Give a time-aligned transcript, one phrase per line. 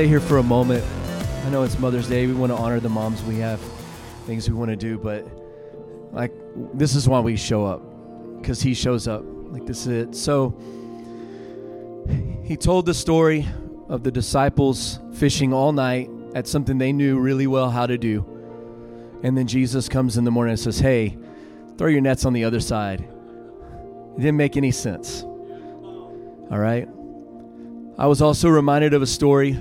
[0.00, 0.82] stay here for a moment.
[1.44, 2.26] I know it's Mother's Day.
[2.26, 3.22] We want to honor the moms.
[3.22, 3.60] We have
[4.24, 5.28] things we want to do, but
[6.10, 6.32] like
[6.72, 7.82] this is why we show up
[8.40, 9.22] because he shows up.
[9.26, 10.14] Like this is it.
[10.14, 10.58] So
[12.44, 13.46] he told the story
[13.90, 18.24] of the disciples fishing all night at something they knew really well how to do.
[19.22, 21.18] And then Jesus comes in the morning and says, Hey,
[21.76, 23.02] throw your nets on the other side.
[23.02, 25.24] It didn't make any sense.
[25.24, 26.88] All right?
[27.98, 29.58] I was also reminded of a story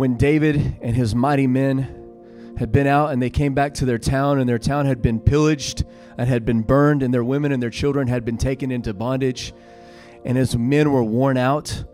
[0.00, 3.98] when David and his mighty men had been out and they came back to their
[3.98, 5.84] town and their town had been pillaged
[6.16, 9.52] and had been burned and their women and their children had been taken into bondage.
[10.24, 11.84] And his men were worn out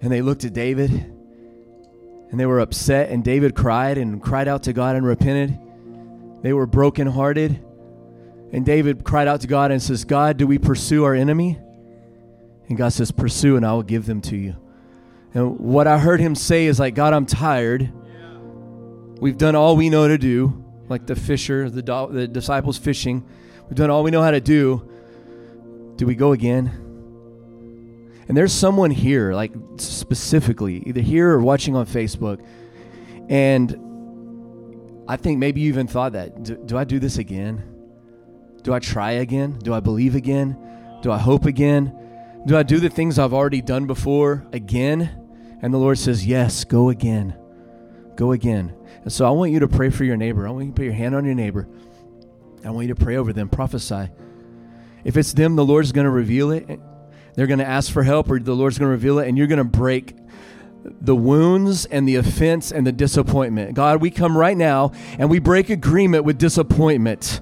[0.00, 4.62] and they looked at David and they were upset and David cried and cried out
[4.62, 5.58] to God and repented.
[6.42, 7.60] They were brokenhearted.
[8.52, 11.58] And David cried out to God and says, God, do we pursue our enemy?
[12.68, 14.54] And God says, Pursue, and I will give them to you.
[15.38, 17.92] And what I heard him say is like, God, I'm tired.
[19.20, 23.24] We've done all we know to do, like the fisher, the, do- the disciples fishing.
[23.68, 24.90] We've done all we know how to do.
[25.94, 26.66] Do we go again?
[28.26, 32.44] And there's someone here, like specifically, either here or watching on Facebook,
[33.28, 36.42] and I think maybe you even thought that.
[36.42, 37.62] Do, do I do this again?
[38.62, 39.60] Do I try again?
[39.62, 40.58] Do I believe again?
[41.00, 41.94] Do I hope again?
[42.44, 45.26] Do I do the things I've already done before again?
[45.60, 47.36] And the Lord says, Yes, go again.
[48.16, 48.74] Go again.
[49.02, 50.46] And so I want you to pray for your neighbor.
[50.46, 51.68] I want you to put your hand on your neighbor.
[52.64, 54.08] I want you to pray over them, prophesy.
[55.04, 56.80] If it's them, the Lord's going to reveal it.
[57.34, 59.46] They're going to ask for help, or the Lord's going to reveal it, and you're
[59.46, 60.16] going to break
[61.00, 63.74] the wounds and the offense and the disappointment.
[63.74, 67.40] God, we come right now and we break agreement with disappointment.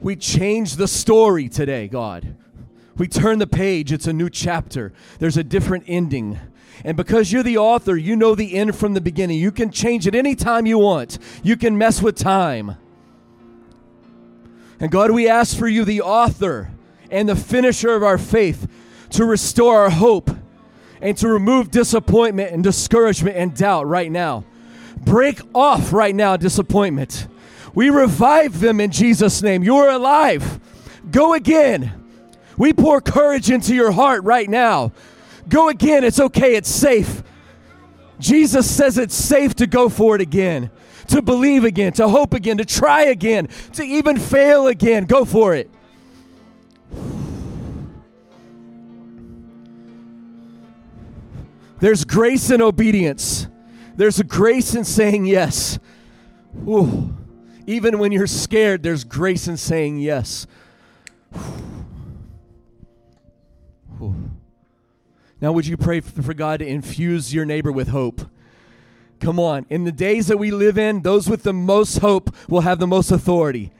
[0.00, 2.36] We change the story today, God.
[2.96, 4.92] We turn the page, it's a new chapter.
[5.18, 6.38] There's a different ending.
[6.82, 9.38] And because you're the author, you know the end from the beginning.
[9.38, 11.18] You can change it anytime you want.
[11.42, 12.76] You can mess with time.
[14.80, 16.70] And God, we ask for you, the author
[17.10, 18.68] and the finisher of our faith,
[19.10, 20.30] to restore our hope
[21.00, 24.44] and to remove disappointment and discouragement and doubt right now.
[24.96, 27.28] Break off right now disappointment.
[27.74, 29.62] We revive them in Jesus' name.
[29.62, 30.60] You're alive.
[31.10, 31.92] Go again.
[32.56, 34.92] We pour courage into your heart right now.
[35.48, 36.04] Go again.
[36.04, 36.56] It's okay.
[36.56, 37.22] It's safe.
[38.18, 40.70] Jesus says it's safe to go for it again,
[41.08, 45.04] to believe again, to hope again, to try again, to even fail again.
[45.04, 45.70] Go for it.
[51.80, 53.46] There's grace in obedience.
[53.96, 55.78] There's a grace in saying yes.
[56.66, 57.14] Ooh.
[57.66, 60.46] Even when you're scared, there's grace in saying yes.
[64.00, 64.33] Ooh.
[65.44, 68.22] Now, would you pray for God to infuse your neighbor with hope?
[69.20, 69.66] Come on.
[69.68, 72.86] In the days that we live in, those with the most hope will have the
[72.86, 73.70] most authority.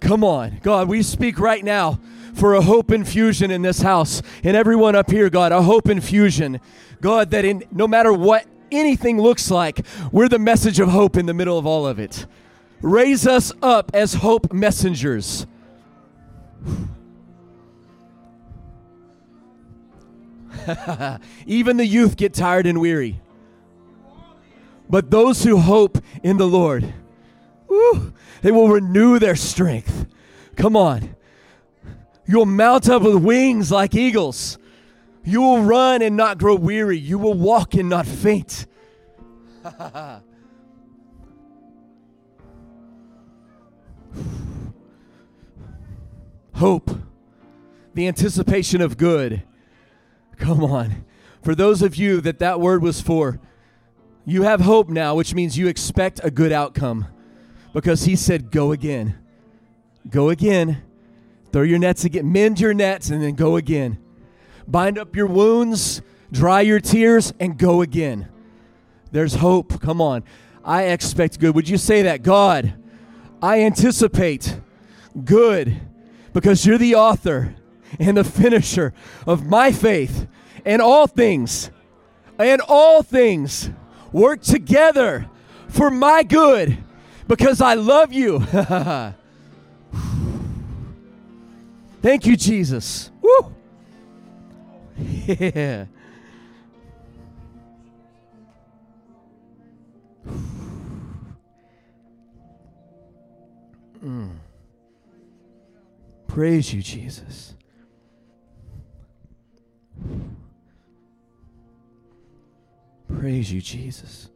[0.00, 0.58] Come on.
[0.62, 2.00] God, we speak right now
[2.32, 6.60] for a hope infusion in this house and everyone up here, God, a hope infusion.
[7.02, 11.26] God, that in no matter what anything looks like, we're the message of hope in
[11.26, 12.24] the middle of all of it.
[12.80, 15.46] Raise us up as hope messengers.
[21.46, 23.20] Even the youth get tired and weary.
[24.88, 26.94] But those who hope in the Lord,
[27.68, 28.12] woo,
[28.42, 30.06] they will renew their strength.
[30.56, 31.16] Come on.
[32.26, 34.58] You'll mount up with wings like eagles.
[35.24, 36.98] You will run and not grow weary.
[36.98, 38.66] You will walk and not faint.
[46.54, 46.90] Hope,
[47.94, 49.42] the anticipation of good.
[50.36, 51.04] Come on.
[51.42, 53.40] For those of you that that word was for,
[54.24, 57.06] you have hope now, which means you expect a good outcome
[57.72, 59.16] because he said, Go again.
[60.10, 60.82] Go again.
[61.52, 62.30] Throw your nets again.
[62.32, 63.98] Mend your nets and then go again.
[64.66, 66.02] Bind up your wounds,
[66.32, 68.28] dry your tears, and go again.
[69.12, 69.80] There's hope.
[69.80, 70.24] Come on.
[70.64, 71.54] I expect good.
[71.54, 72.22] Would you say that?
[72.22, 72.74] God,
[73.40, 74.58] I anticipate
[75.24, 75.80] good
[76.32, 77.54] because you're the author
[77.98, 78.92] and the finisher
[79.26, 80.26] of my faith.
[80.64, 81.70] And all things,
[82.38, 83.70] and all things
[84.12, 85.26] work together
[85.68, 86.78] for my good
[87.28, 88.40] because I love you.
[92.02, 93.10] Thank you, Jesus.
[93.20, 93.52] Woo!
[95.26, 95.86] Yeah.
[104.04, 104.36] Mm.
[106.28, 107.55] Praise you, Jesus.
[113.18, 114.28] Praise you, Jesus.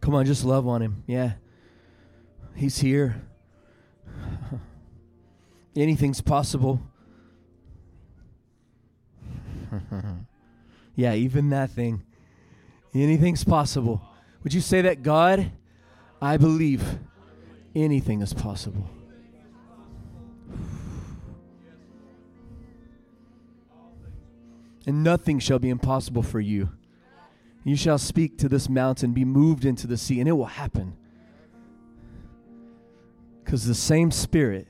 [0.00, 1.02] Come on, just love on him.
[1.06, 1.32] Yeah.
[2.54, 3.22] He's here.
[5.76, 6.80] Anything's possible.
[10.94, 12.02] yeah, even that thing.
[12.94, 14.02] Anything's possible.
[14.42, 15.52] Would you say that, God?
[16.20, 16.98] I believe
[17.74, 18.90] anything is possible.
[24.86, 26.70] And nothing shall be impossible for you.
[27.64, 30.96] You shall speak to this mountain, be moved into the sea, and it will happen.
[33.44, 34.68] Because the same Spirit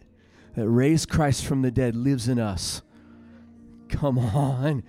[0.57, 2.83] that raised Christ from the dead lives in us.
[3.89, 4.83] Come on.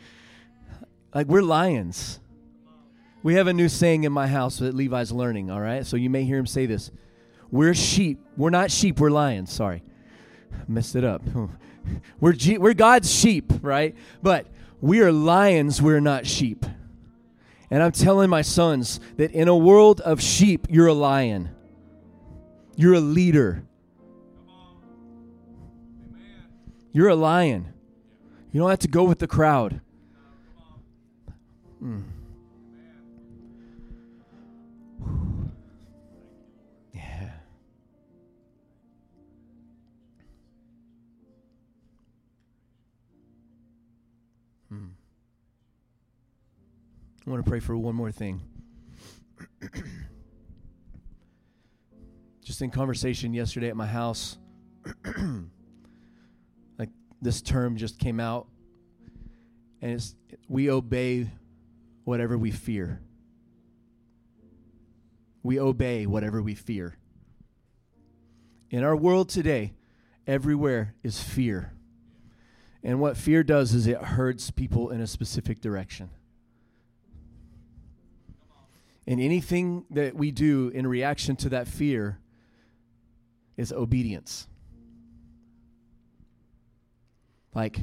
[1.13, 2.19] Like we're lions.
[3.23, 5.85] We have a new saying in my house that Levi's learning, all right?
[5.85, 6.89] So you may hear him say this.
[7.51, 8.19] We're sheep.
[8.35, 9.51] We're not sheep, we're lions.
[9.51, 9.83] Sorry.
[10.67, 11.21] Messed it up.
[12.19, 13.95] We're, G- we're God's sheep, right?
[14.21, 14.45] But
[14.81, 16.65] we are lions, we're not sheep.
[17.69, 21.49] And I'm telling my sons that in a world of sheep, you're a lion.
[22.75, 23.63] You're a leader.
[26.91, 27.73] You're a lion.
[28.51, 29.79] You don't have to go with the crowd.
[31.81, 32.03] Mm.
[47.31, 48.41] I want to pray for one more thing.
[52.43, 54.37] Just in conversation yesterday at my house
[56.77, 56.89] like
[57.21, 58.47] this term just came out,
[59.81, 60.13] and it's
[60.49, 61.31] we obey
[62.03, 62.99] whatever we fear.
[65.41, 66.97] We obey whatever we fear.
[68.69, 69.71] In our world today,
[70.27, 71.71] everywhere is fear.
[72.83, 76.09] And what fear does is it herds people in a specific direction.
[79.07, 82.19] And anything that we do in reaction to that fear
[83.57, 84.47] is obedience.
[87.53, 87.79] Like,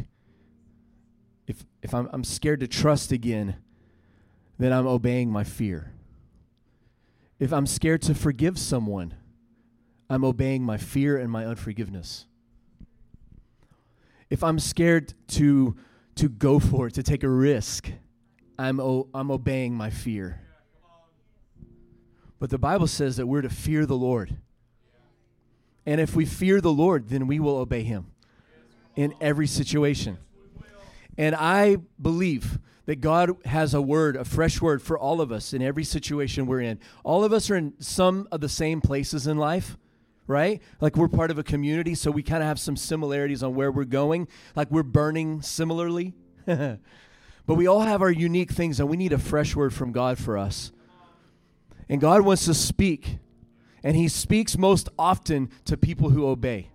[1.46, 3.56] if, if I'm, I'm scared to trust again,
[4.58, 5.92] then I'm obeying my fear.
[7.38, 9.14] If I'm scared to forgive someone,
[10.10, 12.26] I'm obeying my fear and my unforgiveness.
[14.30, 15.76] If I'm scared to,
[16.16, 17.90] to go for it, to take a risk,
[18.58, 20.40] I'm, o- I'm obeying my fear.
[22.38, 24.36] But the Bible says that we're to fear the Lord.
[25.84, 28.12] And if we fear the Lord, then we will obey him
[28.94, 30.18] in every situation.
[31.16, 35.52] And I believe that God has a word, a fresh word for all of us
[35.52, 36.78] in every situation we're in.
[37.04, 39.76] All of us are in some of the same places in life,
[40.26, 40.62] right?
[40.80, 43.70] Like we're part of a community, so we kind of have some similarities on where
[43.70, 44.28] we're going.
[44.56, 46.14] Like we're burning similarly.
[46.46, 46.78] but
[47.46, 50.38] we all have our unique things, and we need a fresh word from God for
[50.38, 50.72] us.
[51.88, 53.18] And God wants to speak,
[53.82, 56.70] and He speaks most often to people who obey.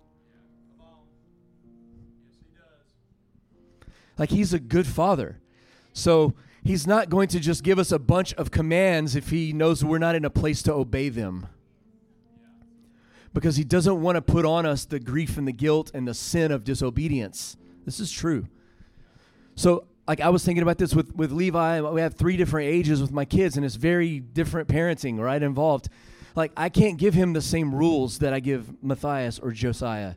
[4.18, 5.40] Like he's a good father.
[5.92, 9.84] So he's not going to just give us a bunch of commands if he knows
[9.84, 11.48] we're not in a place to obey them.
[13.32, 16.14] Because he doesn't want to put on us the grief and the guilt and the
[16.14, 17.56] sin of disobedience.
[17.84, 18.46] This is true.
[19.56, 23.00] So, like I was thinking about this with, with Levi, we have three different ages
[23.00, 25.42] with my kids, and it's very different parenting, right?
[25.42, 25.88] Involved.
[26.36, 30.14] Like, I can't give him the same rules that I give Matthias or Josiah.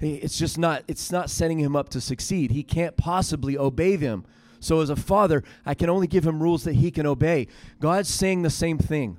[0.00, 2.52] It's just not it's not setting him up to succeed.
[2.52, 4.24] He can't possibly obey them.
[4.58, 7.48] So as a father i can only give him rules that he can obey.
[7.80, 9.18] God's saying the same thing.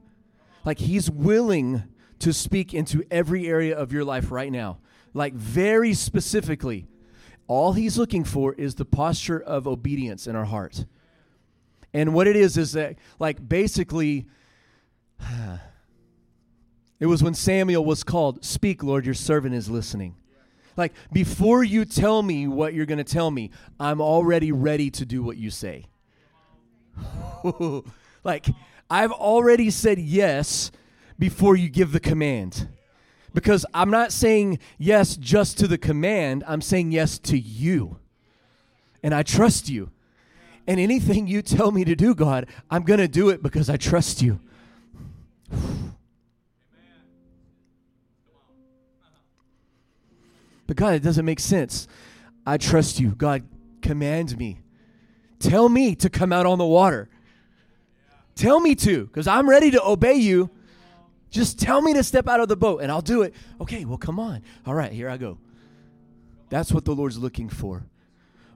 [0.65, 1.83] Like he's willing
[2.17, 4.79] to speak into every area of your life right now.
[5.13, 6.87] Like very specifically
[7.47, 10.85] all he's looking for is the posture of obedience in our heart
[11.93, 14.25] and what it is is that like basically
[16.99, 20.15] it was when samuel was called speak lord your servant is listening
[20.77, 25.05] like, before you tell me what you're going to tell me, I'm already ready to
[25.05, 25.85] do what you say.
[28.23, 28.47] like,
[28.89, 30.71] I've already said yes
[31.19, 32.69] before you give the command.
[33.33, 37.97] Because I'm not saying yes just to the command, I'm saying yes to you.
[39.01, 39.89] And I trust you.
[40.67, 43.77] And anything you tell me to do, God, I'm going to do it because I
[43.77, 44.39] trust you.
[50.67, 51.87] But God, it doesn't make sense.
[52.45, 53.09] I trust you.
[53.09, 53.43] God,
[53.81, 54.59] command me.
[55.39, 57.09] Tell me to come out on the water.
[58.35, 60.49] Tell me to, because I'm ready to obey you.
[61.31, 63.33] Just tell me to step out of the boat and I'll do it.
[63.59, 64.43] Okay, well, come on.
[64.65, 65.39] All right, here I go.
[66.49, 67.85] That's what the Lord's looking for.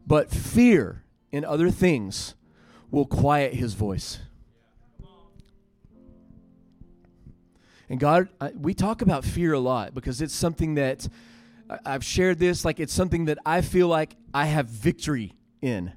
[0.06, 2.36] But fear in other things
[2.92, 4.20] will quiet his voice.
[7.88, 8.30] And God,
[8.60, 11.08] we talk about fear a lot because it's something that
[11.86, 15.94] I've shared this, like it's something that I feel like I have victory in.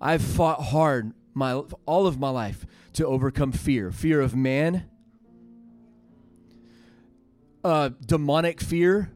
[0.00, 1.54] I've fought hard my
[1.86, 4.88] all of my life to overcome fear, fear of man,
[7.64, 9.12] uh, demonic fear,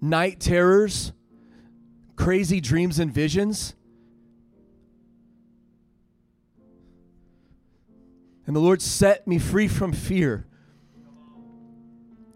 [0.00, 1.12] night terrors,
[2.16, 3.74] crazy dreams and visions.
[8.46, 10.46] And the Lord set me free from fear.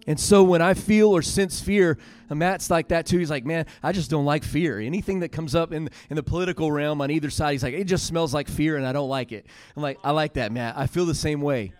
[0.07, 1.97] And so when I feel or sense fear,
[2.29, 3.19] Matt's like that too.
[3.19, 4.81] He's like, man, I just don't like fear.
[4.81, 7.85] Anything that comes up in in the political realm on either side, he's like, it
[7.85, 9.47] just smells like fear, and I don't like it.
[9.77, 10.77] I'm like, I like that, Matt.
[10.77, 11.75] I feel the same way.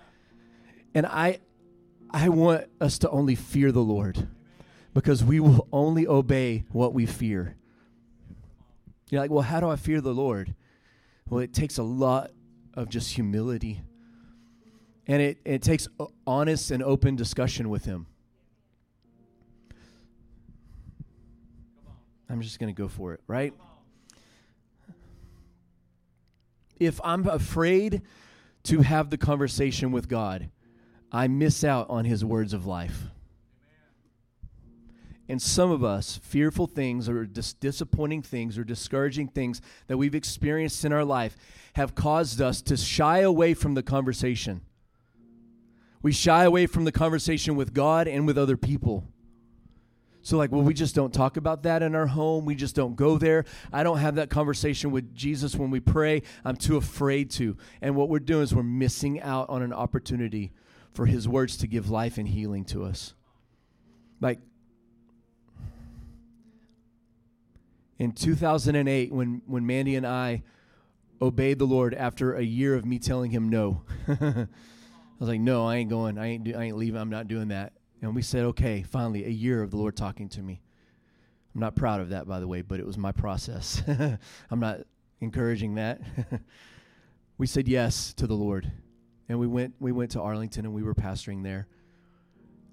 [0.95, 1.41] And I,
[2.13, 4.29] I want us to only fear the Lord,
[4.95, 7.57] because we will only obey what we fear.
[9.11, 10.55] You're like, well, how do I fear the Lord?
[11.29, 12.31] Well, it takes a lot
[12.75, 13.83] of just humility
[15.07, 15.89] and it, it takes
[16.25, 18.07] honest and open discussion with him.
[22.29, 23.53] I'm just going to go for it, right?
[26.79, 28.03] If I'm afraid
[28.65, 30.49] to have the conversation with God,
[31.13, 33.05] I miss out on his words of life.
[35.29, 40.15] And some of us, fearful things or dis- disappointing things or discouraging things that we've
[40.15, 41.37] experienced in our life
[41.75, 44.63] have caused us to shy away from the conversation.
[46.03, 49.05] We shy away from the conversation with God and with other people.
[50.23, 52.45] So, like, well, we just don't talk about that in our home.
[52.45, 53.45] We just don't go there.
[53.73, 56.23] I don't have that conversation with Jesus when we pray.
[56.45, 57.57] I'm too afraid to.
[57.81, 60.53] And what we're doing is we're missing out on an opportunity
[60.93, 63.15] for His words to give life and healing to us.
[64.21, 64.41] Like,
[67.99, 70.43] in 2008, when, when Mandy and I
[71.21, 73.83] obeyed the Lord after a year of me telling him no.
[74.09, 74.47] I
[75.19, 76.19] was like, no, I ain't going.
[76.19, 76.45] I ain't.
[76.45, 76.99] Do, I ain't leaving.
[77.01, 77.75] I'm not doing that.
[78.01, 80.63] And we said, okay, finally, a year of the Lord talking to me.
[81.55, 83.83] I'm not proud of that, by the way, but it was my process.
[84.51, 84.81] I'm not
[85.21, 86.01] encouraging that.
[87.39, 88.73] we said yes to the Lord,
[89.31, 89.75] and we went.
[89.81, 91.69] We went to Arlington, and we were pastoring there.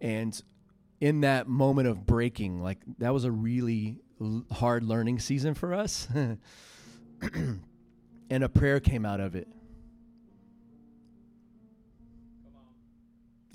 [0.02, 0.40] And
[1.00, 5.74] in that moment of breaking, like that was a really l- hard learning season for
[5.74, 6.10] us.
[7.22, 7.62] and
[8.30, 9.48] a prayer came out of it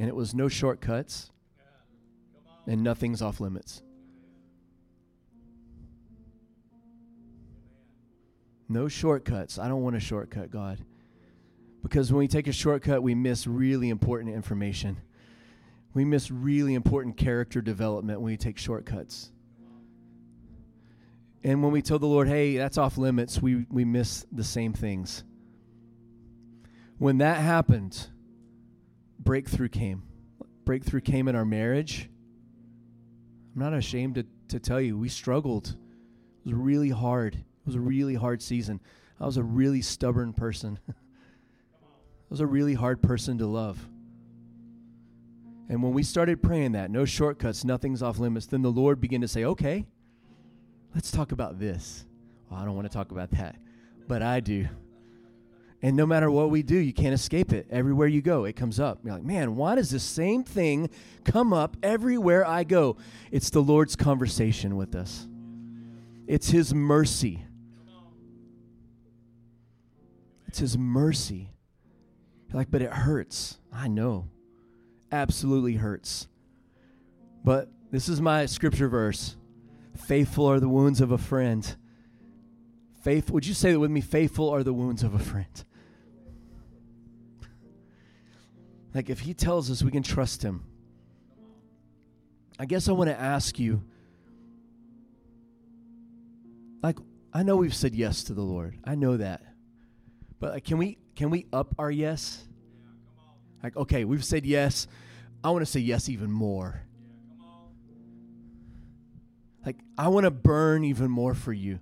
[0.03, 1.31] And it was no shortcuts
[2.67, 3.83] and nothing's off limits.
[8.69, 9.61] No shortcuts.
[9.61, 10.85] I don't want a shortcut, God.
[11.83, 14.99] Because when we take a shortcut, we miss really important information.
[15.95, 19.31] We miss really important character development when we take shortcuts.
[21.45, 24.73] And when we tell the Lord, hey, that's off limits, we, we miss the same
[24.73, 25.25] things.
[26.99, 28.09] When that happened,
[29.19, 30.05] breakthrough came.
[30.65, 32.09] Breakthrough came in our marriage.
[33.55, 35.67] I'm not ashamed to, to tell you, we struggled.
[35.67, 37.35] It was really hard.
[37.35, 38.81] It was a really hard season.
[39.21, 40.79] I was a really stubborn person.
[42.33, 43.87] Was a really hard person to love.
[45.69, 49.21] And when we started praying that, no shortcuts, nothing's off limits, then the Lord began
[49.21, 49.85] to say, okay,
[50.95, 52.07] let's talk about this.
[52.49, 53.57] Well, I don't want to talk about that,
[54.09, 54.67] but I do.
[55.83, 57.67] And no matter what we do, you can't escape it.
[57.69, 59.01] Everywhere you go, it comes up.
[59.05, 60.89] You're like, man, why does the same thing
[61.25, 62.97] come up everywhere I go?
[63.31, 65.27] It's the Lord's conversation with us,
[66.27, 67.45] it's His mercy.
[70.47, 71.52] It's His mercy.
[72.53, 73.59] You're like, but it hurts.
[73.73, 74.29] I know.
[75.11, 76.29] Absolutely hurts.
[77.45, 79.37] But this is my scripture verse
[80.07, 81.77] Faithful are the wounds of a friend.
[83.03, 84.01] Faith, would you say that with me?
[84.01, 85.65] Faithful are the wounds of a friend.
[88.95, 90.65] Like if he tells us we can trust him.
[92.59, 93.83] I guess I want to ask you
[96.83, 96.99] like
[97.33, 98.77] I know we've said yes to the Lord.
[98.85, 99.43] I know that.
[100.39, 102.45] But like, can we can we up our yes?
[103.63, 104.87] Like okay, we've said yes.
[105.45, 106.83] I want to say yes even more.
[109.65, 111.79] Like I want to burn even more for you.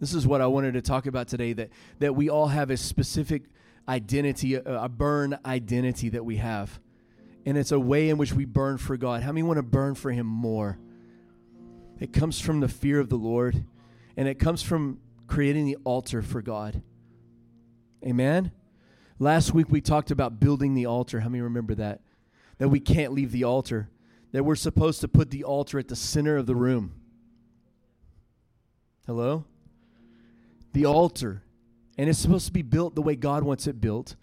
[0.00, 2.76] This is what I wanted to talk about today that that we all have a
[2.76, 3.44] specific
[3.88, 6.78] identity, a, a burn identity that we have.
[7.46, 9.22] And it's a way in which we burn for God.
[9.22, 10.78] How many want to burn for Him more?
[11.98, 13.64] It comes from the fear of the Lord,
[14.16, 16.82] and it comes from creating the altar for God.
[18.04, 18.52] Amen?
[19.18, 21.20] Last week we talked about building the altar.
[21.20, 22.00] How many remember that?
[22.58, 23.88] That we can't leave the altar,
[24.32, 26.94] that we're supposed to put the altar at the center of the room.
[29.06, 29.44] Hello?
[30.72, 31.42] The altar
[31.98, 34.14] and it's supposed to be built the way God wants it built.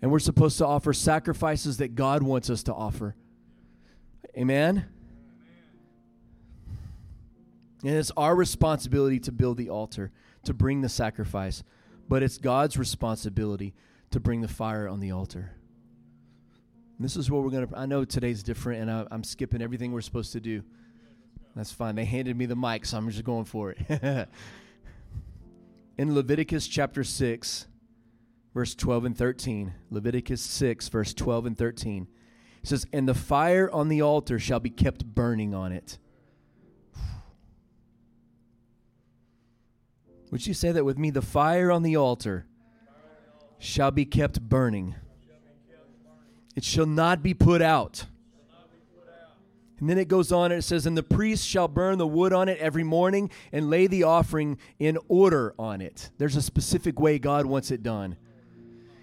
[0.00, 3.14] And we're supposed to offer sacrifices that God wants us to offer.
[4.36, 4.86] Amen?
[7.84, 10.10] And it's our responsibility to build the altar,
[10.44, 11.62] to bring the sacrifice.
[12.10, 13.72] But it's God's responsibility
[14.10, 15.52] to bring the fire on the altar.
[16.98, 17.78] And this is what we're going to.
[17.78, 20.64] I know today's different, and I, I'm skipping everything we're supposed to do.
[21.54, 21.94] That's fine.
[21.94, 24.28] They handed me the mic, so I'm just going for it.
[25.98, 27.68] In Leviticus chapter 6,
[28.54, 32.08] verse 12 and 13, Leviticus 6, verse 12 and 13,
[32.60, 35.98] it says, And the fire on the altar shall be kept burning on it.
[40.30, 41.10] Would you say that with me?
[41.10, 42.46] The fire on the altar
[43.58, 44.94] shall be kept burning,
[46.56, 48.06] it shall not be put out.
[49.80, 52.34] And then it goes on and it says, And the priest shall burn the wood
[52.34, 56.10] on it every morning and lay the offering in order on it.
[56.18, 58.16] There's a specific way God wants it done.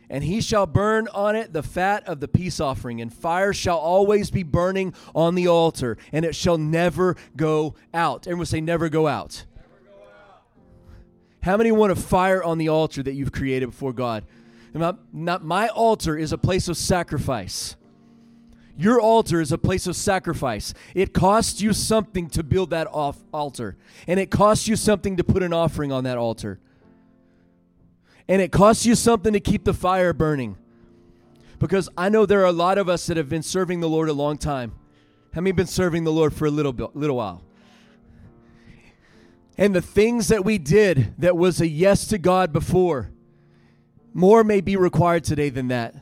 [0.08, 3.78] And he shall burn on it the fat of the peace offering, and fire shall
[3.78, 8.26] always be burning on the altar, and it shall never go out.
[8.26, 9.46] Everyone say, never go out.
[11.44, 14.26] How many want a fire on the altar that you've created before God?
[14.74, 17.76] Not, not, my altar is a place of sacrifice.
[18.78, 20.74] Your altar is a place of sacrifice.
[20.94, 23.76] It costs you something to build that off altar,
[24.08, 26.60] and it costs you something to put an offering on that altar.
[28.28, 30.58] And it costs you something to keep the fire burning.
[31.60, 34.10] Because I know there are a lot of us that have been serving the Lord
[34.10, 34.74] a long time.
[35.34, 37.42] How many been serving the Lord for a little bit, little while?
[39.58, 43.12] And the things that we did that was a yes to God before,
[44.14, 45.96] more may be required today than that.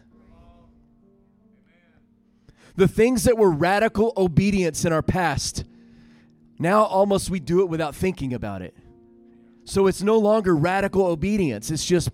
[2.75, 5.63] The things that were radical obedience in our past,
[6.60, 8.75] now almost we do it without thinking about it.
[9.63, 11.71] So it's no longer radical obedience.
[11.71, 12.10] It's just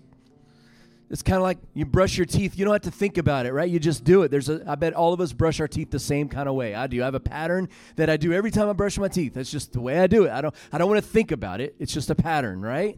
[1.11, 2.57] it's kind of like you brush your teeth.
[2.57, 3.69] You don't have to think about it, right?
[3.69, 4.31] You just do it.
[4.31, 6.73] There's a I bet all of us brush our teeth the same kind of way.
[6.73, 7.01] I do.
[7.01, 9.33] I have a pattern that I do every time I brush my teeth.
[9.33, 10.31] That's just the way I do it.
[10.31, 11.75] I don't I don't want to think about it.
[11.79, 12.97] It's just a pattern, right?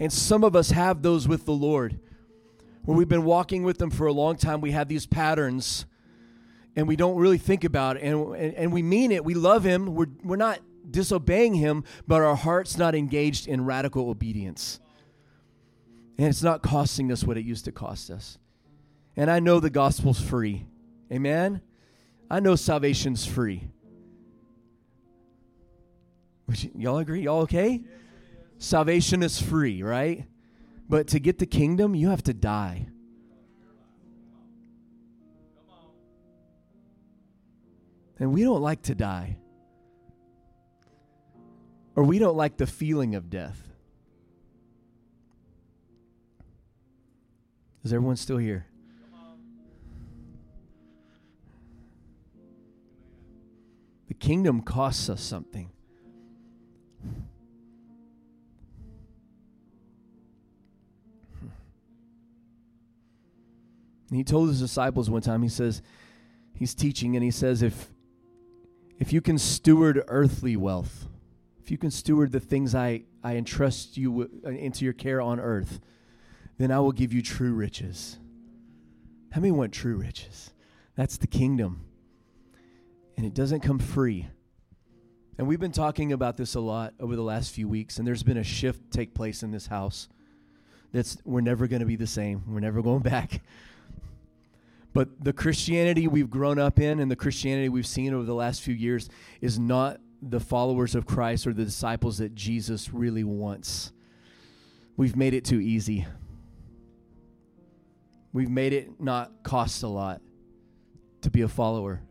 [0.00, 2.00] And some of us have those with the Lord.
[2.86, 5.86] Where we've been walking with them for a long time, we have these patterns
[6.74, 9.24] and we don't really think about it and, and, and we mean it.
[9.24, 9.94] We love him.
[9.94, 10.58] We're, we're not
[10.90, 14.80] disobeying him, but our heart's not engaged in radical obedience.
[16.16, 18.38] And it's not costing us what it used to cost us.
[19.16, 20.66] And I know the gospel's free.
[21.12, 21.60] Amen?
[22.30, 23.68] I know salvation's free.
[26.46, 27.22] Which, y'all agree?
[27.22, 27.82] Y'all okay?
[28.58, 30.26] Salvation is free, right?
[30.88, 32.88] But to get the kingdom, you have to die.
[38.18, 39.36] And we don't like to die.
[41.96, 43.73] Or we don't like the feeling of death.
[47.84, 48.66] Is everyone still here?
[54.08, 55.70] The kingdom costs us something.
[64.08, 65.82] And he told his disciples one time, he says,
[66.54, 67.90] he's teaching, and he says, if
[69.00, 71.08] if you can steward earthly wealth,
[71.60, 75.40] if you can steward the things I, I entrust you uh, into your care on
[75.40, 75.80] earth,
[76.58, 78.18] then I will give you true riches.
[79.32, 80.52] How many want true riches?
[80.96, 81.84] That's the kingdom.
[83.16, 84.28] And it doesn't come free.
[85.36, 88.22] And we've been talking about this a lot over the last few weeks, and there's
[88.22, 90.08] been a shift take place in this house.
[90.92, 92.44] That's we're never going to be the same.
[92.46, 93.42] We're never going back.
[94.92, 98.62] But the Christianity we've grown up in and the Christianity we've seen over the last
[98.62, 99.08] few years
[99.40, 103.92] is not the followers of Christ or the disciples that Jesus really wants.
[104.96, 106.06] We've made it too easy.
[108.34, 110.20] We've made it not cost a lot
[111.20, 112.02] to be a follower.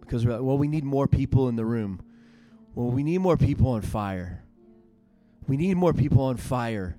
[0.00, 2.00] Because we're like, well, we need more people in the room.
[2.76, 4.44] Well, we need more people on fire.
[5.48, 6.96] We need more people on fire.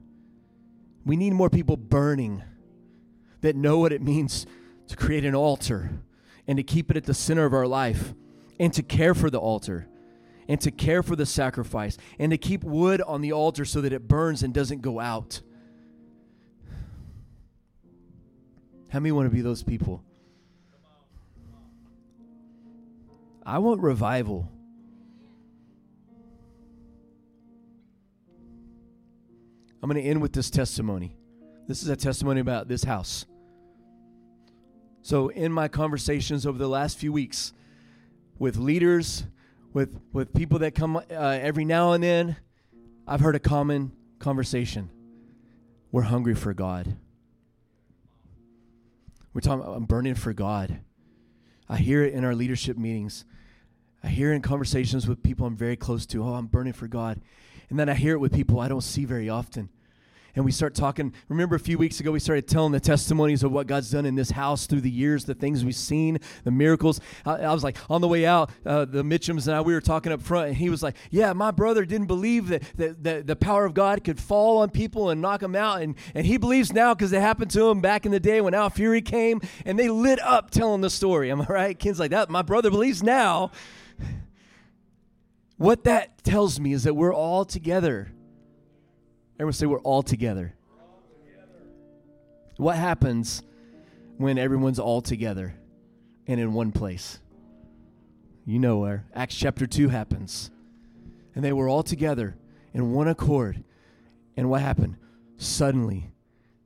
[1.05, 2.43] We need more people burning
[3.39, 4.45] that know what it means
[4.89, 5.89] to create an altar
[6.45, 8.13] and to keep it at the center of our life
[8.59, 9.87] and to care for the altar
[10.49, 13.93] and to care for the sacrifice and to keep wood on the altar so that
[13.93, 15.41] it burns and doesn't go out.
[18.93, 20.03] How many want to be those people?
[23.43, 24.47] I want revival.
[29.81, 31.17] I'm going to end with this testimony.
[31.67, 33.25] This is a testimony about this house.
[35.01, 37.51] So, in my conversations over the last few weeks
[38.37, 39.23] with leaders,
[39.73, 42.35] with, with people that come uh, every now and then,
[43.07, 44.91] I've heard a common conversation.
[45.91, 46.95] We're hungry for God.
[49.33, 50.81] We're talking I'm burning for God.
[51.67, 53.25] I hear it in our leadership meetings.
[54.03, 56.23] I hear in conversations with people I'm very close to.
[56.23, 57.21] Oh, I'm burning for God.
[57.69, 59.69] And then I hear it with people I don't see very often
[60.35, 61.13] and we start talking.
[61.29, 64.15] Remember a few weeks ago, we started telling the testimonies of what God's done in
[64.15, 66.99] this house through the years, the things we've seen, the miracles.
[67.25, 69.81] I, I was like, on the way out, uh, the Mitchums and I, we were
[69.81, 73.27] talking up front, and he was like, Yeah, my brother didn't believe that, that, that
[73.27, 75.81] the power of God could fall on people and knock them out.
[75.81, 78.53] And, and he believes now because it happened to him back in the day when
[78.53, 81.31] Al Fury came, and they lit up telling the story.
[81.31, 81.79] Am I right?
[81.79, 83.51] Ken's like, That, my brother believes now.
[85.57, 88.11] What that tells me is that we're all together
[89.35, 90.53] Everyone say we're all together.
[92.57, 93.41] What happens
[94.17, 95.55] when everyone's all together
[96.27, 97.19] and in one place?
[98.45, 99.05] You know where.
[99.13, 100.51] Acts chapter 2 happens.
[101.33, 102.35] And they were all together
[102.73, 103.63] in one accord.
[104.37, 104.97] And what happened?
[105.37, 106.11] Suddenly,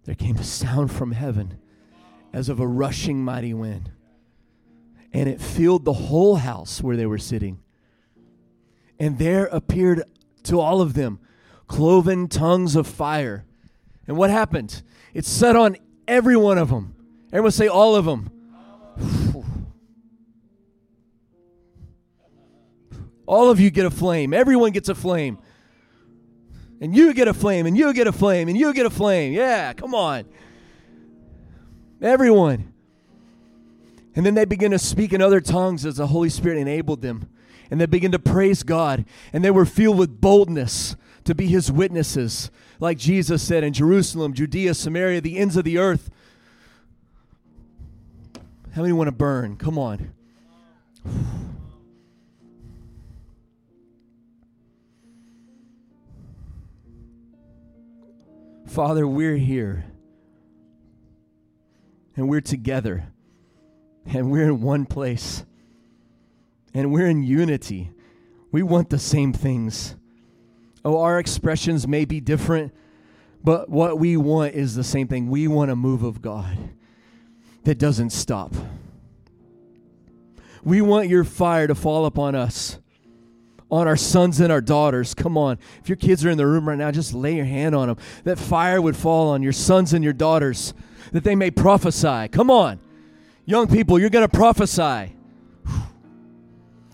[0.03, 1.59] there came a sound from heaven
[2.33, 3.91] as of a rushing mighty wind.
[5.13, 7.59] And it filled the whole house where they were sitting.
[8.99, 10.03] And there appeared
[10.43, 11.19] to all of them
[11.67, 13.45] cloven tongues of fire.
[14.07, 14.81] And what happened?
[15.13, 15.77] It set on
[16.07, 16.95] every one of them.
[17.27, 18.31] Everyone say, all of them.
[23.25, 24.33] All of you get a flame.
[24.33, 25.37] Everyone gets a flame.
[26.79, 29.33] And you get a flame, and you get a flame, and you get a flame.
[29.33, 30.25] Yeah, come on.
[32.01, 32.73] Everyone.
[34.15, 37.29] And then they begin to speak in other tongues as the Holy Spirit enabled them.
[37.69, 39.05] And they begin to praise God.
[39.33, 40.95] And they were filled with boldness
[41.27, 45.77] to be his witnesses, like Jesus said in Jerusalem, Judea, Samaria, the ends of the
[45.77, 46.09] earth.
[48.73, 49.57] How many want to burn?
[49.57, 50.13] Come on.
[58.67, 59.83] Father, we're here.
[62.15, 63.11] And we're together.
[64.05, 65.43] And we're in one place.
[66.73, 67.91] And we're in unity.
[68.49, 69.95] We want the same things.
[70.87, 72.73] Oh, our expressions may be different,
[73.43, 75.29] but what we want is the same thing.
[75.29, 76.57] We want a move of God
[77.65, 78.53] that doesn't stop.
[80.63, 82.79] We want your fire to fall upon us,
[83.69, 85.13] on our sons and our daughters.
[85.13, 85.59] Come on.
[85.81, 87.97] If your kids are in the room right now, just lay your hand on them.
[88.23, 90.73] That fire would fall on your sons and your daughters,
[91.11, 92.29] that they may prophesy.
[92.29, 92.79] Come on.
[93.45, 95.17] Young people, you're going to prophesy.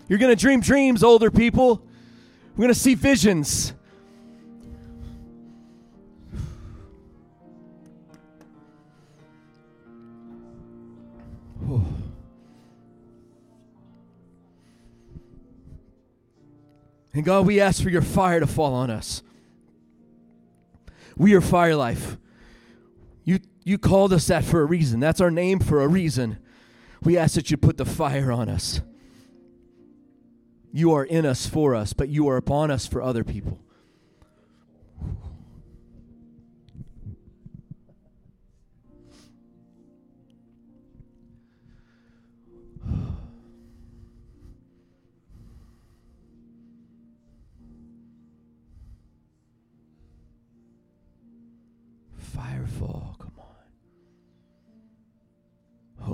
[0.08, 1.80] You're going to dream dreams, older people.
[2.56, 3.72] We're going to see visions.
[17.14, 19.22] And God, we ask for your fire to fall on us.
[21.16, 22.16] We are Fire Life.
[23.22, 24.98] You, you called us that for a reason.
[24.98, 26.38] That's our name for a reason.
[27.02, 28.80] We ask that you put the fire on us.
[30.72, 33.60] You are in us for us, but you are upon us for other people.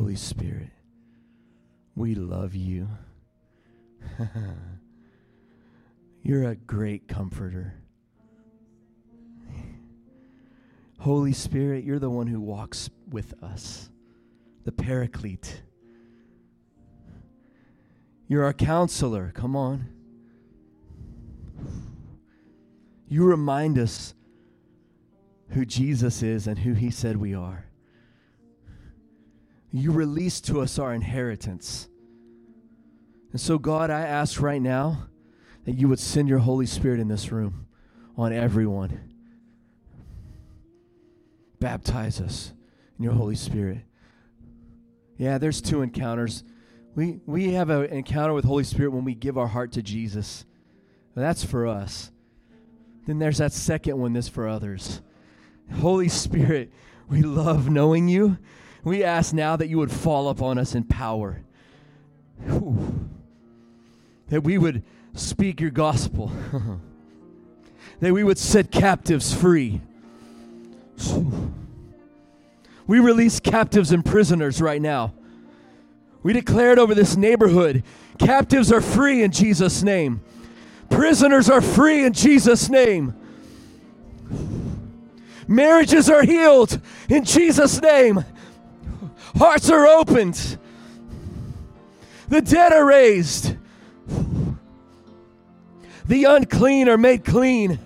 [0.00, 0.70] Holy Spirit,
[1.94, 2.88] we love you.
[6.22, 7.74] You're a great comforter.
[11.00, 13.90] Holy Spirit, you're the one who walks with us,
[14.64, 15.60] the paraclete.
[18.26, 19.32] You're our counselor.
[19.34, 19.86] Come on.
[23.06, 24.14] You remind us
[25.50, 27.69] who Jesus is and who he said we are.
[29.72, 31.88] You release to us our inheritance.
[33.32, 35.06] And so, God, I ask right now
[35.64, 37.66] that you would send your Holy Spirit in this room
[38.16, 39.00] on everyone.
[41.60, 42.52] Baptize us
[42.98, 43.82] in your Holy Spirit.
[45.16, 46.42] Yeah, there's two encounters.
[46.96, 50.44] We, we have an encounter with Holy Spirit when we give our heart to Jesus.
[51.14, 52.10] That's for us.
[53.06, 55.02] Then there's that second one that's for others.
[55.80, 56.72] Holy Spirit,
[57.08, 58.38] we love knowing you.
[58.84, 61.42] We ask now that you would fall upon us in power.
[62.44, 63.08] Whew.
[64.28, 64.82] That we would
[65.14, 66.32] speak your gospel.
[68.00, 69.80] that we would set captives free.
[72.86, 75.12] We release captives and prisoners right now.
[76.22, 77.82] We declared over this neighborhood
[78.18, 80.20] captives are free in Jesus' name,
[80.90, 83.14] prisoners are free in Jesus' name.
[85.48, 88.24] Marriages are healed in Jesus' name.
[89.40, 90.58] Hearts are opened.
[92.28, 93.56] The dead are raised.
[96.06, 97.78] The unclean are made clean.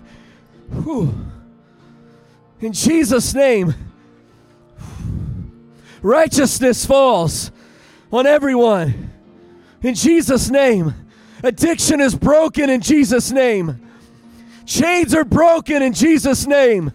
[0.83, 1.15] Whew.
[2.59, 3.73] In Jesus' name,
[6.01, 7.51] righteousness falls
[8.11, 9.13] on everyone.
[9.81, 10.93] In Jesus' name,
[11.41, 13.79] addiction is broken in Jesus' name.
[14.65, 16.91] Chains are broken in Jesus' name.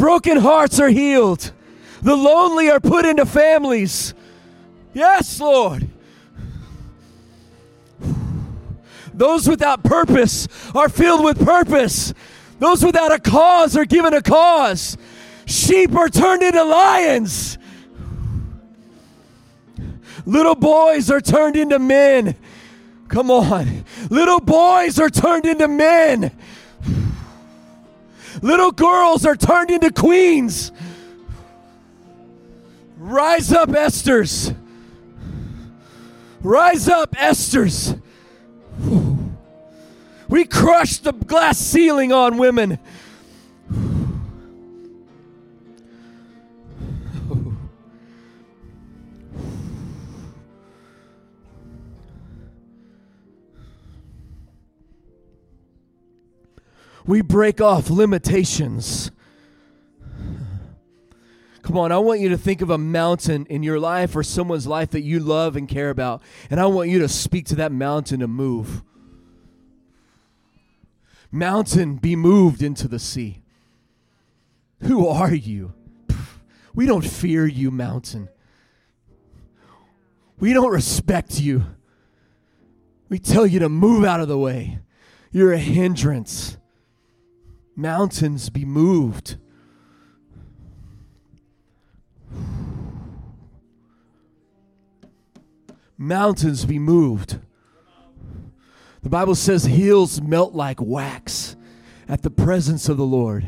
[0.00, 1.52] Broken hearts are healed.
[2.00, 4.14] The lonely are put into families.
[4.94, 5.90] Yes, Lord.
[9.12, 12.14] Those without purpose are filled with purpose.
[12.58, 14.96] Those without a cause are given a cause.
[15.44, 17.58] Sheep are turned into lions.
[20.24, 22.36] Little boys are turned into men.
[23.08, 23.84] Come on.
[24.08, 26.30] Little boys are turned into men.
[28.42, 30.72] Little girls are turned into queens.
[32.96, 34.52] Rise up, Esther's.
[36.42, 37.94] Rise up, Esther's.
[40.28, 42.78] We crush the glass ceiling on women.
[57.06, 59.10] We break off limitations.
[61.62, 64.66] Come on, I want you to think of a mountain in your life or someone's
[64.66, 67.70] life that you love and care about, and I want you to speak to that
[67.70, 68.82] mountain to move.
[71.30, 73.42] Mountain, be moved into the sea.
[74.82, 75.74] Who are you?
[76.74, 78.28] We don't fear you, mountain.
[80.38, 81.66] We don't respect you.
[83.08, 84.78] We tell you to move out of the way.
[85.30, 86.56] You're a hindrance
[87.80, 89.36] mountains be moved.
[95.96, 97.38] Mountains be moved.
[99.02, 101.56] The Bible says hills melt like wax
[102.08, 103.46] at the presence of the Lord.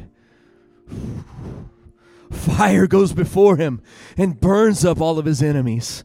[2.31, 3.83] Fire goes before him
[4.17, 6.05] and burns up all of his enemies.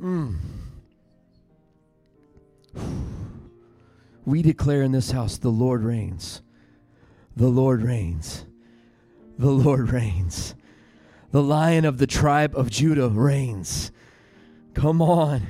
[0.00, 0.38] Mm.
[4.24, 6.42] We declare in this house the Lord reigns.
[7.36, 8.44] The Lord reigns.
[9.38, 10.54] The Lord reigns.
[11.30, 13.90] The lion of the tribe of Judah reigns.
[14.74, 15.46] Come on.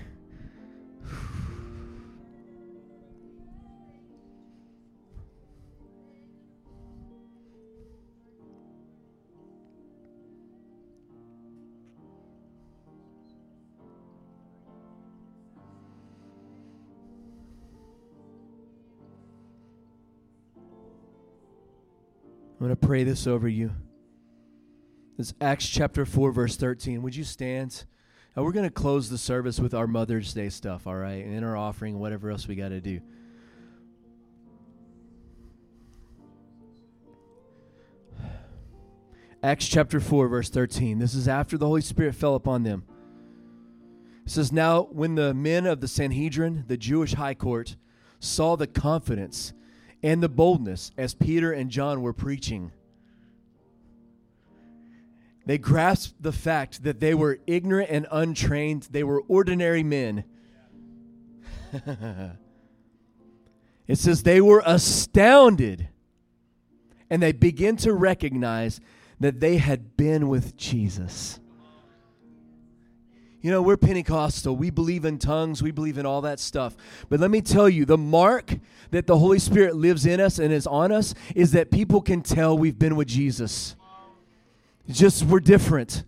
[22.73, 23.71] To pray this over you.
[25.19, 27.03] This Acts chapter 4, verse 13.
[27.03, 27.85] Would you stand?
[28.35, 31.23] Now we're going to close the service with our Mother's Day stuff, all right?
[31.23, 33.01] And our offering, whatever else we got to do.
[39.43, 40.99] Acts chapter 4, verse 13.
[40.99, 42.85] This is after the Holy Spirit fell upon them.
[44.25, 47.77] It says, Now, when the men of the Sanhedrin, the Jewish high court,
[48.19, 49.53] saw the confidence
[50.03, 52.73] and the boldness as Peter and John were preaching.
[55.47, 60.25] They grasped the fact that they were ignorant and untrained, they were ordinary men.
[63.89, 65.89] it says they were astounded
[67.11, 68.81] and they begin to recognize
[69.21, 71.39] that they had been with Jesus.
[73.43, 74.57] You know, we're Pentecostal.
[74.57, 75.63] We believe in tongues.
[75.63, 76.77] We believe in all that stuff.
[77.09, 78.55] But let me tell you, the mark
[78.93, 82.23] that the Holy Spirit lives in us and is on us is that people can
[82.23, 83.75] tell we've been with Jesus.
[84.89, 86.05] Just we're different.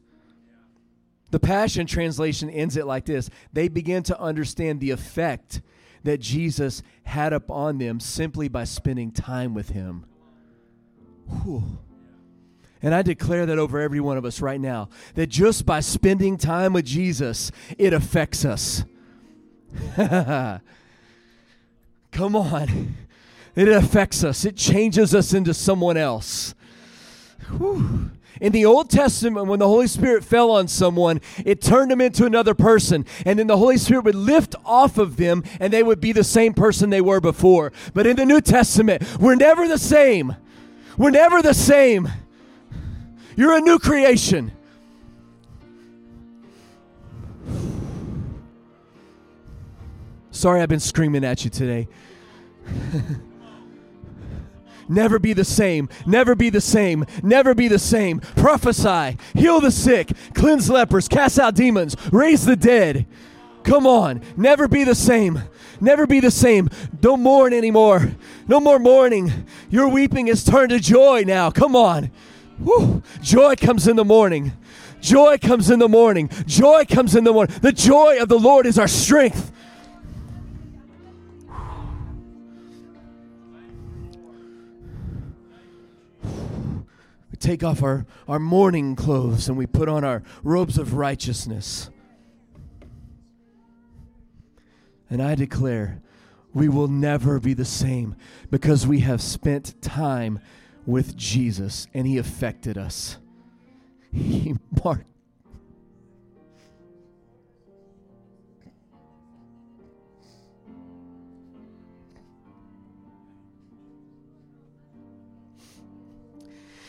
[1.33, 5.61] The Passion Translation ends it like this They begin to understand the effect
[6.05, 10.07] that Jesus had upon them simply by spending time with Him.
[11.43, 11.79] Whew.
[12.85, 16.37] And I declare that over every one of us right now that just by spending
[16.37, 18.85] time with Jesus, it affects us.
[22.13, 22.97] Come on.
[23.57, 26.55] It affects us, it changes us into someone else.
[27.57, 28.11] Whew.
[28.39, 32.27] In the Old Testament, when the Holy Spirit fell on someone, it turned them into
[32.27, 33.07] another person.
[33.25, 36.23] And then the Holy Spirit would lift off of them and they would be the
[36.25, 37.73] same person they were before.
[37.95, 40.37] But in the New Testament, we're never the same.
[40.99, 42.11] We're never the same.
[43.37, 44.53] You're a new creation.
[50.31, 51.89] Sorry, I've been screaming at you today.
[54.89, 55.89] Never be the same.
[56.07, 57.07] Never be the same.
[57.23, 58.21] Never be the same.
[58.21, 59.17] Prophesy.
[59.35, 60.13] Heal the sick.
[60.35, 61.09] Cleanse lepers.
[61.09, 61.97] Cast out demons.
[62.13, 63.07] Raise the dead.
[63.63, 64.21] Come on.
[64.37, 65.43] Never be the same.
[65.81, 66.69] Never be the same.
[67.01, 68.13] Don't mourn anymore.
[68.47, 69.47] No more mourning.
[69.71, 71.51] Your weeping is turned to joy now.
[71.51, 72.11] Come on.
[72.59, 73.03] Woo.
[73.21, 74.53] Joy comes in the morning.
[75.01, 76.31] Joy comes in the morning.
[76.47, 77.55] Joy comes in the morning.
[77.61, 79.53] The joy of the Lord is our strength.
[86.23, 91.91] We take off our, our mourning clothes and we put on our robes of righteousness.
[95.11, 96.01] And I declare
[96.55, 98.17] we will never be the same
[98.51, 100.41] because we have spent time
[100.87, 103.19] with Jesus and He affected us.
[104.13, 105.07] He marked.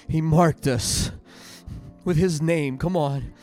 [0.07, 1.11] He marked us
[2.05, 2.77] with his name.
[2.77, 3.33] Come on.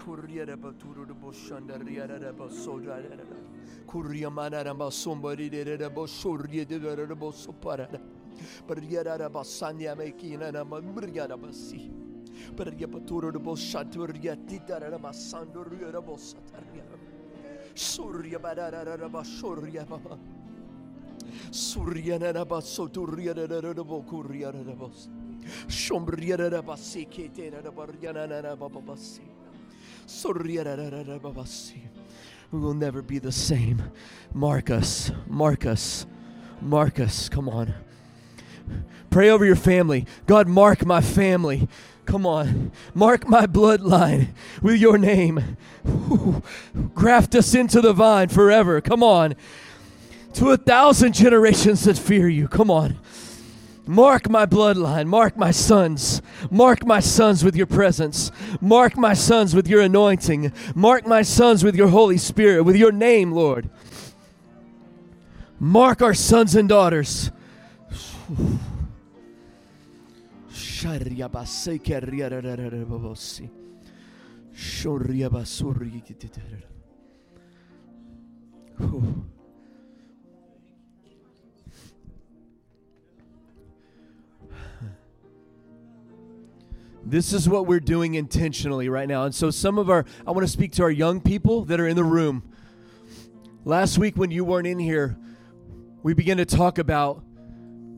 [0.00, 3.24] Kurriere ba tururu boşanlar yarara ba sorarara.
[3.86, 8.00] Kurriye manara ba sombarilere ba sorriye derara ba soparara.
[8.68, 11.90] Barriere ba sanyameki inana ma mırgara ba si.
[12.58, 14.12] Barriere ba tururu boşanlar
[14.48, 16.98] titarara ma sandurriere ba satarara.
[17.74, 20.18] Surya bararara ba surya ba.
[21.50, 24.88] Surya nara ba soturriye derara ba kurriye derara ba.
[25.68, 29.33] Şomriye derara ba sikete derara ba yanana ba ba ba si.
[32.52, 33.82] We will never be the same.
[34.32, 36.06] Marcus, Marcus, mark us,
[36.60, 37.28] mark us.
[37.28, 37.74] Come on.
[39.10, 40.06] Pray over your family.
[40.26, 41.68] God, mark my family.
[42.06, 42.72] Come on.
[42.94, 44.28] Mark my bloodline
[44.62, 45.56] with your name.
[46.94, 48.80] Graft us into the vine forever.
[48.80, 49.34] Come on.
[50.34, 52.48] To a thousand generations that fear you.
[52.48, 52.98] Come on.
[53.86, 55.06] Mark my bloodline.
[55.06, 56.22] Mark my sons.
[56.50, 58.30] Mark my sons with your presence.
[58.60, 60.52] Mark my sons with your anointing.
[60.74, 63.68] Mark my sons with your Holy Spirit, with your name, Lord.
[65.58, 67.30] Mark our sons and daughters.
[87.06, 89.24] This is what we're doing intentionally right now.
[89.24, 91.86] And so, some of our, I want to speak to our young people that are
[91.86, 92.42] in the room.
[93.66, 95.16] Last week, when you weren't in here,
[96.02, 97.22] we began to talk about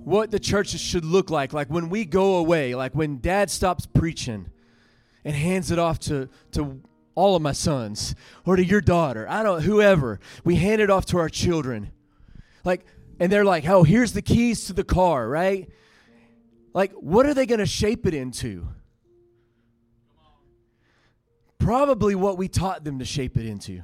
[0.05, 1.53] what the churches should look like.
[1.53, 4.51] Like when we go away, like when dad stops preaching
[5.25, 6.81] and hands it off to, to
[7.14, 8.14] all of my sons
[8.45, 11.92] or to your daughter, I don't, whoever, we hand it off to our children.
[12.64, 12.87] Like,
[13.21, 15.69] and they're like, oh, here's the keys to the car, right?
[16.73, 18.69] Like, what are they going to shape it into?
[21.67, 23.83] Probably what we taught them to shape it into.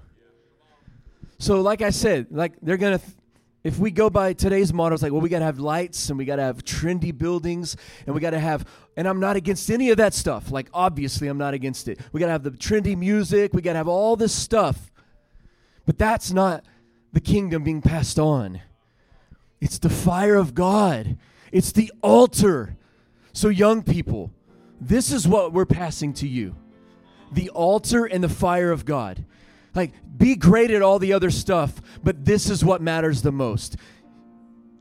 [1.40, 3.01] So, like I said, like they're gonna,
[3.64, 6.25] if we go by today's model, it's like, well, we gotta have lights and we
[6.25, 8.64] gotta have trendy buildings and we gotta have,
[8.97, 10.53] and I'm not against any of that stuff.
[10.53, 11.99] Like, obviously, I'm not against it.
[12.12, 13.53] We gotta have the trendy music.
[13.53, 14.92] We gotta have all this stuff,
[15.85, 16.64] but that's not
[17.12, 18.61] the kingdom being passed on.
[19.61, 21.18] It's the fire of God.
[21.51, 22.77] It's the altar.
[23.33, 24.31] So, young people,
[24.81, 26.55] this is what we're passing to you
[27.33, 29.25] the altar and the fire of God.
[29.75, 33.76] Like, be great at all the other stuff, but this is what matters the most.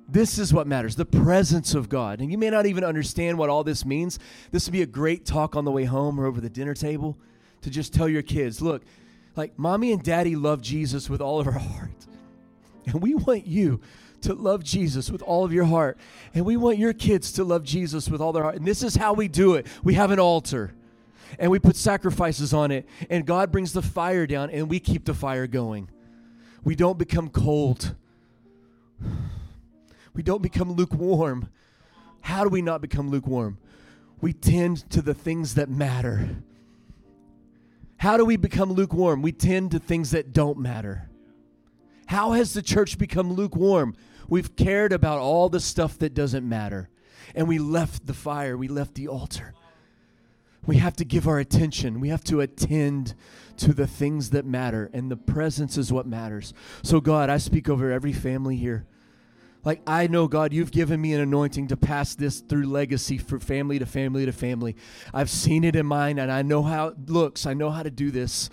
[0.09, 2.19] This is what matters the presence of God.
[2.19, 4.19] And you may not even understand what all this means.
[4.51, 7.17] This would be a great talk on the way home or over the dinner table
[7.61, 8.83] to just tell your kids look,
[9.37, 11.89] like, mommy and daddy love Jesus with all of our heart.
[12.85, 13.79] And we want you
[14.21, 15.97] to love Jesus with all of your heart.
[16.33, 18.55] And we want your kids to love Jesus with all their heart.
[18.55, 20.73] And this is how we do it we have an altar
[21.39, 25.05] and we put sacrifices on it, and God brings the fire down, and we keep
[25.05, 25.89] the fire going.
[26.63, 27.95] We don't become cold.
[30.13, 31.47] We don't become lukewarm.
[32.19, 33.57] How do we not become lukewarm?
[34.19, 36.35] We tend to the things that matter.
[37.95, 39.21] How do we become lukewarm?
[39.21, 41.09] We tend to things that don't matter.
[42.07, 43.95] How has the church become lukewarm?
[44.27, 46.89] We've cared about all the stuff that doesn't matter.
[47.33, 49.53] And we left the fire, we left the altar
[50.65, 51.99] we have to give our attention.
[51.99, 53.15] We have to attend
[53.57, 56.53] to the things that matter, and the presence is what matters.
[56.83, 58.85] So, God, I speak over every family here.
[59.63, 63.39] Like, I know, God, you've given me an anointing to pass this through legacy for
[63.39, 64.75] family to family to family.
[65.13, 67.45] I've seen it in mine and I know how it looks.
[67.45, 68.49] I know how to do this.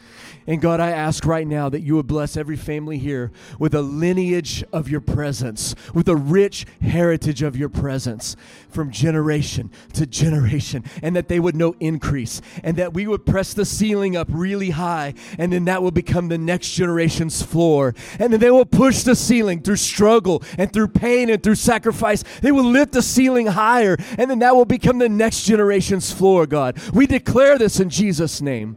[0.46, 3.80] And God, I ask right now that you would bless every family here with a
[3.80, 8.36] lineage of your presence, with a rich heritage of your presence
[8.68, 13.54] from generation to generation, and that they would know increase, and that we would press
[13.54, 17.94] the ceiling up really high, and then that will become the next generation's floor.
[18.18, 22.24] And then they will push the ceiling through struggle and through pain and through sacrifice.
[22.40, 26.46] They will lift the ceiling higher, and then that will become the next generation's floor,
[26.46, 26.78] God.
[26.92, 28.76] We declare this in Jesus' name.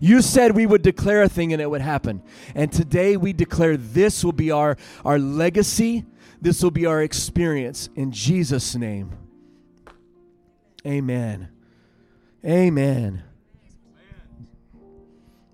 [0.00, 2.22] You said we would declare a thing and it would happen.
[2.54, 6.04] And today we declare this will be our, our legacy,
[6.40, 9.10] this will be our experience in Jesus' name.
[10.86, 11.48] Amen.
[12.44, 13.24] Amen.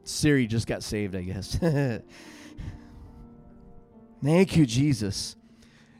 [0.05, 1.59] Siri just got saved, I guess.
[4.23, 5.37] Thank you, Jesus.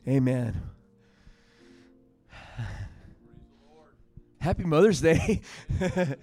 [0.09, 0.63] Amen.
[4.39, 5.41] Happy Mother's Day.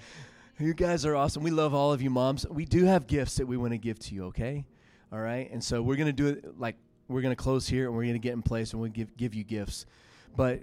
[0.59, 1.43] you guys are awesome.
[1.43, 2.47] We love all of you moms.
[2.47, 4.63] We do have gifts that we want to give to you, okay?
[5.11, 5.51] All right?
[5.51, 6.77] And so we're going to do it like
[7.09, 9.17] we're going to close here and we're going to get in place and we'll give,
[9.17, 9.85] give you gifts.
[10.37, 10.61] But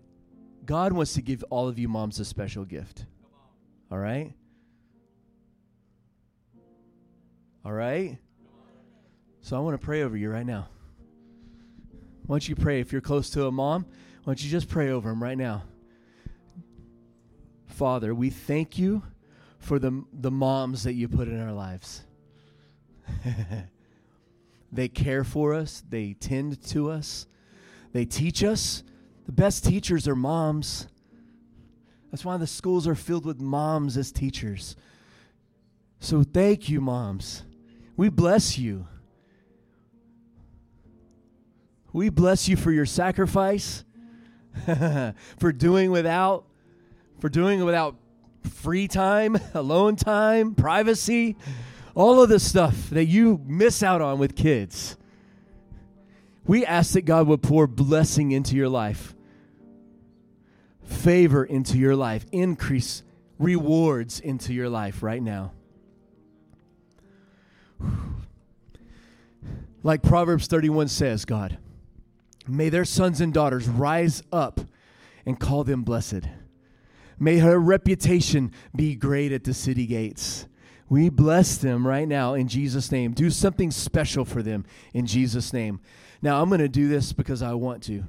[0.64, 3.04] God wants to give all of you moms a special gift.
[3.92, 4.32] All right?
[7.66, 8.16] All right?
[9.42, 10.68] So I want to pray over you right now.
[12.30, 12.78] Why don't you pray?
[12.78, 13.86] If you're close to a mom,
[14.22, 15.64] why don't you just pray over them right now?
[17.66, 19.02] Father, we thank you
[19.58, 22.04] for the, the moms that you put in our lives.
[24.72, 27.26] they care for us, they tend to us,
[27.92, 28.84] they teach us.
[29.26, 30.86] The best teachers are moms.
[32.12, 34.76] That's why the schools are filled with moms as teachers.
[35.98, 37.42] So thank you, moms.
[37.96, 38.86] We bless you.
[41.92, 43.84] We bless you for your sacrifice,
[45.38, 46.44] for doing without,
[47.18, 47.96] for doing without
[48.48, 51.36] free time, alone time, privacy,
[51.94, 54.96] all of the stuff that you miss out on with kids.
[56.46, 59.14] We ask that God would pour blessing into your life,
[60.84, 63.02] favor into your life, increase
[63.38, 65.52] rewards into your life right now.
[69.82, 71.58] Like Proverbs 31 says, God.
[72.56, 74.60] May their sons and daughters rise up
[75.26, 76.22] and call them blessed.
[77.18, 80.46] May her reputation be great at the city gates.
[80.88, 83.12] We bless them right now in Jesus' name.
[83.12, 85.80] Do something special for them in Jesus' name.
[86.22, 88.04] Now, I'm going to do this because I want to.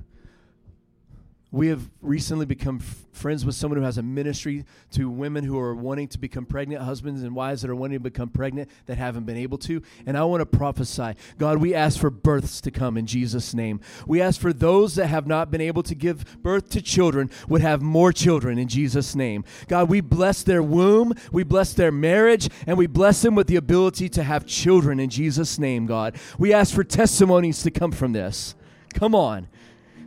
[1.53, 5.59] We have recently become f- friends with someone who has a ministry to women who
[5.59, 8.97] are wanting to become pregnant, husbands and wives that are wanting to become pregnant that
[8.97, 9.81] haven't been able to.
[10.05, 13.81] And I want to prophesy God, we ask for births to come in Jesus' name.
[14.07, 17.61] We ask for those that have not been able to give birth to children would
[17.61, 19.43] have more children in Jesus' name.
[19.67, 23.57] God, we bless their womb, we bless their marriage, and we bless them with the
[23.57, 26.15] ability to have children in Jesus' name, God.
[26.37, 28.55] We ask for testimonies to come from this.
[28.93, 29.47] Come on.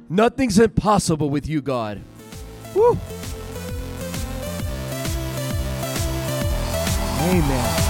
[0.09, 2.01] Nothing's impossible with you, God.
[2.75, 2.99] Woo.
[7.21, 7.84] Amen.